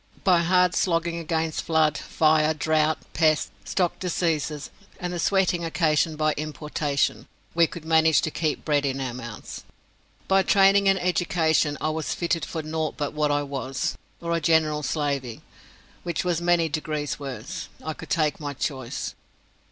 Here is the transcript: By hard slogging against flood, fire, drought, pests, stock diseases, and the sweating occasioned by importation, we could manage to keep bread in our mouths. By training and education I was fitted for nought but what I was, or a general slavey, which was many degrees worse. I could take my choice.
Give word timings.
By 0.23 0.39
hard 0.41 0.73
slogging 0.73 1.19
against 1.19 1.61
flood, 1.61 1.95
fire, 1.95 2.55
drought, 2.55 2.97
pests, 3.13 3.51
stock 3.65 3.99
diseases, 3.99 4.71
and 4.99 5.13
the 5.13 5.19
sweating 5.19 5.63
occasioned 5.63 6.17
by 6.17 6.33
importation, 6.37 7.27
we 7.53 7.67
could 7.67 7.85
manage 7.85 8.19
to 8.21 8.31
keep 8.31 8.65
bread 8.65 8.83
in 8.83 8.99
our 8.99 9.13
mouths. 9.13 9.63
By 10.27 10.41
training 10.41 10.89
and 10.89 10.97
education 10.99 11.77
I 11.79 11.89
was 11.89 12.15
fitted 12.15 12.45
for 12.45 12.63
nought 12.63 12.97
but 12.97 13.13
what 13.13 13.29
I 13.31 13.43
was, 13.43 13.95
or 14.21 14.35
a 14.35 14.41
general 14.41 14.81
slavey, 14.81 15.41
which 16.01 16.25
was 16.25 16.41
many 16.41 16.67
degrees 16.67 17.19
worse. 17.19 17.69
I 17.85 17.93
could 17.93 18.09
take 18.09 18.39
my 18.39 18.53
choice. 18.55 19.13